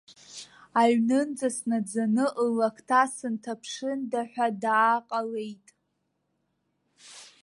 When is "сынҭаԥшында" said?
3.15-4.21